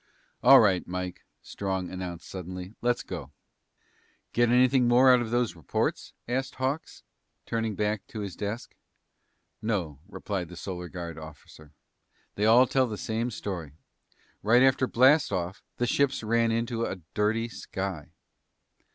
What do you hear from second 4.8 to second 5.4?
more out of